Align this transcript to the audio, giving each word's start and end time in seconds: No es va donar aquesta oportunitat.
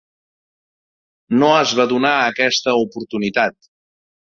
No 1.43 1.51
es 1.59 1.75
va 1.83 1.87
donar 1.95 2.17
aquesta 2.33 2.77
oportunitat. 2.89 3.75